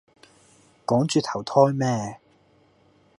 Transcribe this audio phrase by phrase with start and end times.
[0.83, 2.17] 趕住投胎咩